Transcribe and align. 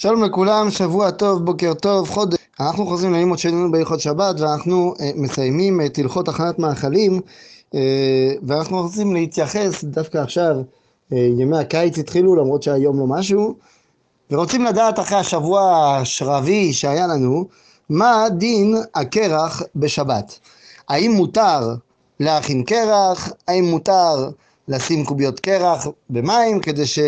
שלום 0.00 0.24
לכולם, 0.24 0.70
שבוע 0.70 1.10
טוב, 1.10 1.44
בוקר 1.44 1.74
טוב, 1.74 2.08
חודש. 2.10 2.38
אנחנו 2.60 2.86
חוזרים 2.86 3.12
ללימוד 3.12 3.38
שלנו 3.38 3.70
בהלכות 3.72 4.00
שבת 4.00 4.40
ואנחנו 4.40 4.94
uh, 4.96 5.02
מסיימים 5.16 5.80
את 5.86 5.98
הלכות 5.98 6.28
הכנת 6.28 6.58
מאכלים 6.58 7.20
uh, 7.20 7.76
ואנחנו 8.42 8.82
רוצים 8.82 9.14
להתייחס 9.14 9.84
דווקא 9.84 10.18
עכשיו, 10.18 10.56
uh, 11.10 11.14
ימי 11.14 11.58
הקיץ 11.58 11.98
התחילו 11.98 12.36
למרות 12.36 12.62
שהיום 12.62 12.98
לא 12.98 13.06
משהו 13.06 13.54
ורוצים 14.30 14.64
לדעת 14.64 14.98
אחרי 14.98 15.18
השבוע 15.18 15.96
השרבי 15.96 16.72
שהיה 16.72 17.06
לנו 17.06 17.48
מה 17.90 18.26
דין 18.30 18.74
הקרח 18.94 19.62
בשבת. 19.76 20.38
האם 20.88 21.12
מותר 21.12 21.74
להכין 22.20 22.64
קרח? 22.64 23.32
האם 23.48 23.64
מותר 23.64 24.30
לשים 24.68 25.04
קוביות 25.04 25.40
קרח 25.40 25.86
במים 26.10 26.60
כדי 26.60 26.86
ש... 26.86 26.98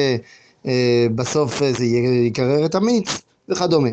אה, 0.66 1.06
בסוף 1.14 1.62
זה 1.78 1.84
יקרר 2.26 2.66
את 2.66 2.74
המיץ 2.74 3.08
וכדומה. 3.48 3.88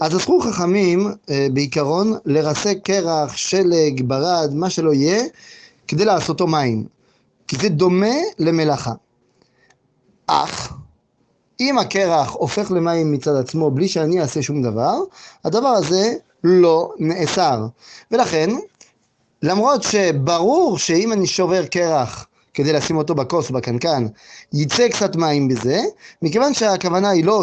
אז 0.00 0.16
אסרו 0.16 0.40
חכמים 0.40 1.06
אה, 1.30 1.46
בעיקרון 1.52 2.12
לרסק 2.24 2.78
קרח, 2.84 3.36
שלג, 3.36 4.02
ברד, 4.06 4.50
מה 4.54 4.70
שלא 4.70 4.94
יהיה, 4.94 5.22
כדי 5.88 6.04
לעשותו 6.04 6.46
מים, 6.46 6.84
כי 7.48 7.56
זה 7.56 7.68
דומה 7.68 8.16
למלאכה. 8.38 8.92
אך 10.26 10.72
אם 11.60 11.78
הקרח 11.78 12.32
הופך 12.32 12.70
למים 12.70 13.12
מצד 13.12 13.36
עצמו 13.36 13.70
בלי 13.70 13.88
שאני 13.88 14.20
אעשה 14.20 14.42
שום 14.42 14.62
דבר, 14.62 14.98
הדבר 15.44 15.68
הזה 15.68 16.14
לא 16.44 16.92
נאסר. 16.98 17.66
ולכן, 18.10 18.50
למרות 19.42 19.82
שברור 19.82 20.78
שאם 20.78 21.12
אני 21.12 21.26
שובר 21.26 21.66
קרח 21.66 22.26
כדי 22.54 22.72
לשים 22.72 22.96
אותו 22.96 23.14
בכוס, 23.14 23.50
בקנקן, 23.50 24.06
יצא 24.52 24.88
קצת 24.88 25.16
מים 25.16 25.48
בזה, 25.48 25.80
מכיוון 26.22 26.54
שהכוונה 26.54 27.10
היא 27.10 27.24
לא 27.24 27.42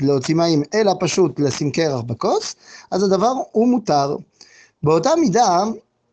להוציא 0.00 0.34
מים, 0.34 0.62
אלא 0.74 0.92
פשוט 1.00 1.40
לשים 1.40 1.70
קרח 1.70 2.00
בכוס, 2.00 2.56
אז 2.90 3.02
הדבר 3.02 3.32
הוא 3.52 3.68
מותר. 3.68 4.16
באותה 4.82 5.10
מידה, 5.20 5.62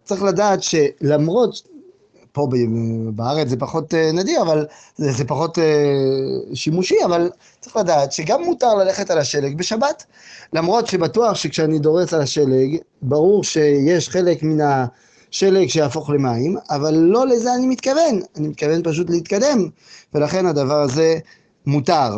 צריך 0.03 0.23
לדעת 0.23 0.63
שלמרות, 0.63 1.73
פה 2.31 2.47
בארץ 3.15 3.47
זה 3.47 3.57
פחות 3.57 3.93
אה, 3.93 4.11
נדיר, 4.11 4.41
אבל 4.41 4.65
זה, 4.97 5.11
זה 5.11 5.25
פחות 5.25 5.59
אה, 5.59 5.63
שימושי, 6.53 6.95
אבל 7.05 7.29
צריך 7.59 7.77
לדעת 7.77 8.11
שגם 8.11 8.43
מותר 8.43 8.75
ללכת 8.75 9.09
על 9.09 9.17
השלג 9.17 9.57
בשבת. 9.57 10.05
למרות 10.53 10.87
שבטוח 10.87 11.35
שכשאני 11.35 11.79
דורס 11.79 12.13
על 12.13 12.21
השלג, 12.21 12.77
ברור 13.01 13.43
שיש 13.43 14.09
חלק 14.09 14.43
מן 14.43 14.61
ה... 14.61 14.85
שלג 15.33 15.67
שיהפוך 15.67 16.09
למים, 16.09 16.57
אבל 16.69 16.93
לא 16.93 17.27
לזה 17.27 17.55
אני 17.55 17.67
מתכוון, 17.67 18.19
אני 18.35 18.47
מתכוון 18.47 18.81
פשוט 18.83 19.09
להתקדם, 19.09 19.69
ולכן 20.13 20.45
הדבר 20.45 20.81
הזה 20.81 21.17
מותר. 21.65 22.17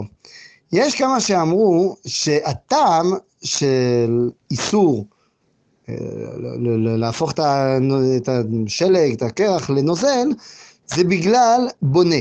יש 0.72 0.96
כמה 0.96 1.20
שאמרו 1.20 1.96
שהטעם 2.08 3.14
של 3.44 4.30
איסור 4.52 5.06
אה, 5.90 5.96
להפוך 6.98 7.32
את 7.32 8.30
השלג, 8.30 9.14
את 9.14 9.22
הקרח 9.22 9.70
לנוזל, 9.70 10.28
זה 10.88 11.04
בגלל 11.04 11.68
בונה. 11.82 12.20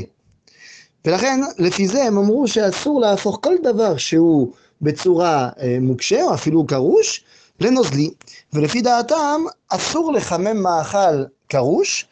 ולכן, 1.05 1.39
לפי 1.57 1.87
זה 1.87 2.03
הם 2.03 2.17
אמרו 2.17 2.47
שאסור 2.47 3.01
להפוך 3.01 3.39
כל 3.41 3.55
דבר 3.63 3.97
שהוא 3.97 4.51
בצורה 4.81 5.49
אה, 5.59 5.77
מוקשה, 5.81 6.23
או 6.23 6.33
אפילו 6.33 6.65
קרוש, 6.65 7.23
לנוזלי, 7.59 8.09
ולפי 8.53 8.81
דעתם 8.81 9.41
אסור 9.69 10.13
לחמם 10.13 10.57
מאכל 10.63 11.23
קרוש 11.47 12.07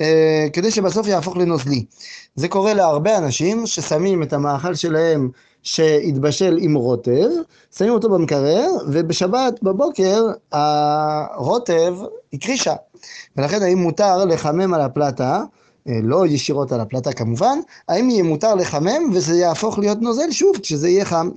אה, 0.00 0.46
כדי 0.52 0.70
שבסוף 0.70 1.06
יהפוך 1.06 1.36
לנוזלי. 1.36 1.84
זה 2.34 2.48
קורה 2.48 2.74
להרבה 2.74 3.18
אנשים 3.18 3.66
ששמים 3.66 4.22
את 4.22 4.32
המאכל 4.32 4.74
שלהם 4.74 5.30
שהתבשל 5.62 6.58
עם 6.60 6.74
רוטב, 6.74 7.28
שמים 7.76 7.90
אותו 7.92 8.10
במקרר, 8.10 8.66
ובשבת 8.88 9.62
בבוקר 9.62 10.26
הרוטב 10.52 11.96
הקרישה. 12.32 12.74
ולכן 13.36 13.62
האם 13.62 13.78
מותר 13.78 14.24
לחמם 14.24 14.74
על 14.74 14.80
הפלטה 14.80 15.42
לא 15.86 16.26
ישירות 16.26 16.72
על 16.72 16.80
הפלטה 16.80 17.12
כמובן, 17.12 17.58
האם 17.88 18.10
יהיה 18.10 18.22
מותר 18.22 18.54
לחמם 18.54 19.10
וזה 19.12 19.36
יהפוך 19.36 19.78
להיות 19.78 20.02
נוזל 20.02 20.30
שוב 20.30 20.56
כשזה 20.62 20.88
יהיה 20.88 21.04
חם. 21.04 21.30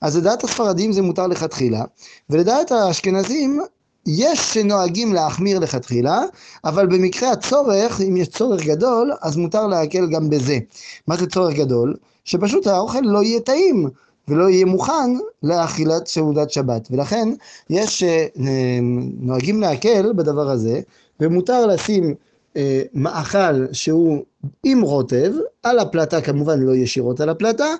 אז 0.00 0.16
לדעת 0.16 0.44
הספרדים 0.44 0.92
זה 0.92 1.02
מותר 1.02 1.26
לכתחילה, 1.26 1.84
ולדעת 2.30 2.72
האשכנזים 2.72 3.60
יש 4.06 4.54
שנוהגים 4.54 5.14
להחמיר 5.14 5.58
לכתחילה, 5.58 6.20
אבל 6.64 6.86
במקרה 6.86 7.32
הצורך, 7.32 8.00
אם 8.00 8.16
יש 8.16 8.28
צורך 8.28 8.64
גדול, 8.64 9.12
אז 9.22 9.36
מותר 9.36 9.66
להקל 9.66 10.10
גם 10.10 10.30
בזה. 10.30 10.58
מה 11.06 11.16
זה 11.16 11.26
צורך 11.26 11.54
גדול? 11.54 11.96
שפשוט 12.24 12.66
האוכל 12.66 13.00
לא 13.00 13.22
יהיה 13.22 13.40
טעים. 13.40 13.88
ולא 14.28 14.50
יהיה 14.50 14.66
מוכן 14.66 15.10
לאכילת 15.42 16.06
סעודת 16.06 16.50
שבת. 16.50 16.88
ולכן 16.90 17.28
יש 17.70 18.04
שנוהגים 18.04 19.64
אה, 19.64 19.70
להקל 19.70 20.12
בדבר 20.12 20.50
הזה, 20.50 20.80
ומותר 21.20 21.66
לשים 21.66 22.04
אה, 22.04 22.12
מאכל 22.94 23.66
שהוא 23.72 24.24
עם 24.64 24.80
רוטב, 24.80 25.32
על 25.62 25.78
הפלטה 25.78 26.20
כמובן 26.20 26.60
לא 26.60 26.76
ישירות 26.76 27.20
על 27.20 27.28
הפלטה, 27.28 27.74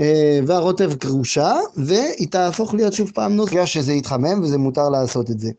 אה, 0.00 0.40
והרוטב 0.46 0.94
קרושה, 0.94 1.54
והיא 1.76 2.28
תהפוך 2.30 2.74
להיות 2.74 2.92
שוב 2.92 3.10
פעם 3.14 3.36
נוזגה 3.36 3.66
שזה 3.66 3.92
יתחמם 3.92 4.42
וזה 4.42 4.58
מותר 4.58 4.88
לעשות 4.88 5.30
את 5.30 5.40
זה. 5.40 5.50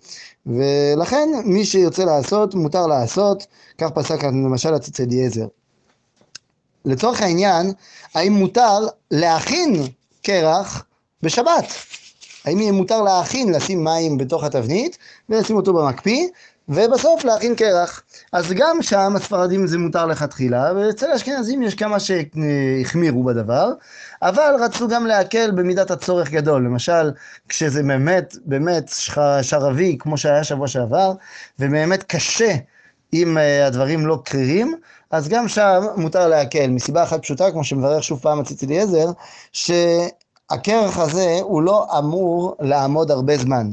ולכן 0.46 1.30
מי 1.46 1.66
שירצה 1.66 2.06
לעשות, 2.06 2.56
מותר 2.56 2.88
לעשות, 2.88 3.48
כך 3.78 3.90
פסק 3.90 4.24
למשל 4.24 4.74
הציץ 4.74 5.00
אליעזר. 5.00 5.48
לצורך 6.86 7.22
העניין, 7.22 7.72
האם 8.14 8.34
מותר 8.34 8.88
להכין 9.12 9.88
קרח 10.22 10.86
בשבת? 11.24 11.66
האם 12.46 12.60
יהיה 12.60 12.72
מותר 12.72 13.02
להכין, 13.02 13.52
לשים 13.52 13.84
מים 13.84 14.18
בתוך 14.18 14.44
התבנית 14.44 14.98
ולשים 15.30 15.56
אותו 15.56 15.74
במקפיא, 15.74 16.28
ובסוף 16.70 17.26
להכין 17.26 17.56
קרח. 17.56 18.04
אז 18.34 18.54
גם 18.54 18.82
שם 18.82 19.14
הספרדים 19.16 19.68
זה 19.68 19.78
מותר 19.78 20.06
לכתחילה, 20.06 20.72
ואצל 20.76 21.12
האשכנזים 21.12 21.64
יש 21.64 21.76
כמה 21.76 21.98
שהחמירו 22.00 23.24
בדבר, 23.24 23.72
אבל 24.22 24.56
רצו 24.60 24.88
גם 24.88 25.06
להקל 25.06 25.52
במידת 25.52 25.92
הצורך 25.92 26.32
גדול. 26.32 26.66
למשל, 26.66 27.12
כשזה 27.50 27.84
באמת, 27.84 28.36
באמת 28.46 28.92
שרבי, 29.42 29.98
כמו 30.00 30.18
שהיה 30.18 30.44
שבוע 30.44 30.68
שעבר, 30.68 31.14
ובאמת 31.60 32.04
קשה 32.04 32.56
אם 33.14 33.38
אה, 33.38 33.68
הדברים 33.68 34.08
לא 34.08 34.22
קרירים, 34.26 34.76
אז 35.12 35.30
גם 35.30 35.48
שם 35.48 35.84
מותר 35.96 36.28
להקל, 36.28 36.68
מסיבה 36.68 37.04
אחת 37.04 37.22
פשוטה, 37.22 37.52
כמו 37.52 37.64
שמברך 37.64 38.04
שוב 38.04 38.20
פעם 38.20 38.40
הציץ 38.40 38.64
אליעזר, 38.64 39.08
שהקרח 39.52 41.00
הזה 41.00 41.40
הוא 41.42 41.62
לא 41.62 41.88
אמור 42.00 42.56
לעמוד 42.60 43.12
הרבה 43.12 43.38
זמן. 43.38 43.68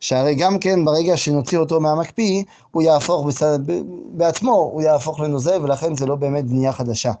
שהרי 0.00 0.34
גם 0.34 0.58
כן 0.58 0.84
ברגע 0.84 1.16
שנוציא 1.16 1.58
אותו 1.58 1.80
מהמקפיא, 1.80 2.42
הוא 2.70 2.82
יהפוך 2.82 3.26
בצד, 3.26 3.58
בעצמו, 4.12 4.52
הוא 4.52 4.82
יהפוך 4.82 5.20
לנוזל, 5.20 5.62
ולכן 5.62 5.96
זה 5.96 6.06
לא 6.06 6.14
באמת 6.16 6.44
בנייה 6.44 6.72
חדשה. 6.72 7.12